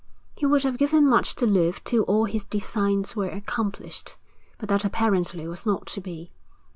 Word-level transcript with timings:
He 0.35 0.47
would 0.47 0.63
have 0.63 0.79
given 0.79 1.07
much 1.07 1.35
to 1.35 1.45
live 1.45 1.83
till 1.83 2.01
all 2.05 2.25
his 2.25 2.43
designs 2.43 3.15
were 3.15 3.29
accomplished, 3.29 4.17
but 4.57 4.67
that 4.69 4.83
apparently 4.83 5.47
was 5.47 5.63
not 5.63 5.85
to 5.93 6.01
be. 6.01 6.31